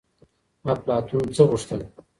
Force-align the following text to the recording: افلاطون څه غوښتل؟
افلاطون 0.73 1.23
څه 1.35 1.41
غوښتل؟ 1.49 1.81